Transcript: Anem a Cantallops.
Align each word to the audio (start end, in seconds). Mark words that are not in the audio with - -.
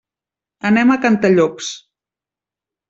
Anem 0.69 0.93
a 0.93 0.97
Cantallops. 1.05 1.71